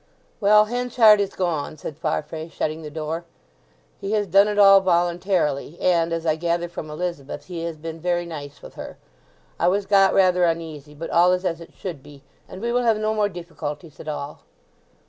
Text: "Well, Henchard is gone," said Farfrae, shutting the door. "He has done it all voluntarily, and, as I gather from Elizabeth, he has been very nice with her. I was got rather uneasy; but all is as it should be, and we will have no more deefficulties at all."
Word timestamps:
"Well, 0.39 0.65
Henchard 0.65 1.19
is 1.21 1.35
gone," 1.35 1.77
said 1.77 1.95
Farfrae, 1.95 2.49
shutting 2.49 2.81
the 2.81 2.89
door. 2.89 3.23
"He 3.99 4.13
has 4.13 4.25
done 4.25 4.47
it 4.47 4.57
all 4.57 4.81
voluntarily, 4.81 5.77
and, 5.79 6.11
as 6.11 6.25
I 6.25 6.35
gather 6.37 6.67
from 6.67 6.89
Elizabeth, 6.89 7.45
he 7.45 7.65
has 7.65 7.77
been 7.77 7.99
very 7.99 8.25
nice 8.25 8.63
with 8.63 8.73
her. 8.73 8.97
I 9.59 9.67
was 9.67 9.85
got 9.85 10.15
rather 10.15 10.43
uneasy; 10.45 10.95
but 10.95 11.11
all 11.11 11.31
is 11.33 11.45
as 11.45 11.61
it 11.61 11.73
should 11.77 12.01
be, 12.01 12.23
and 12.49 12.63
we 12.63 12.71
will 12.71 12.81
have 12.81 12.97
no 12.97 13.13
more 13.13 13.29
deefficulties 13.29 13.99
at 13.99 14.07
all." 14.07 14.39